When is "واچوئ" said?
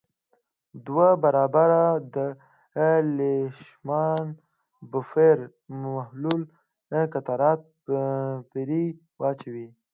9.19-9.67